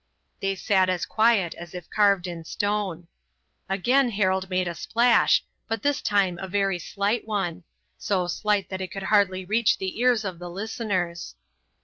They 0.39 0.55
sat 0.55 0.89
as 0.89 1.05
quiet 1.05 1.53
as 1.53 1.75
if 1.75 1.87
carved 1.91 2.25
in 2.25 2.43
stone. 2.43 3.07
Again 3.69 4.09
Harold 4.09 4.49
made 4.49 4.67
a 4.67 4.73
splash, 4.73 5.45
but 5.67 5.83
this 5.83 6.01
time 6.01 6.39
a 6.39 6.47
very 6.47 6.79
slight 6.79 7.27
one, 7.27 7.65
so 7.99 8.25
slight 8.25 8.69
that 8.69 8.81
it 8.81 8.89
could 8.91 9.03
hardly 9.13 9.45
reach 9.45 9.77
the 9.77 9.99
ears 9.99 10.25
of 10.25 10.39
the 10.39 10.49
listeners. 10.49 11.35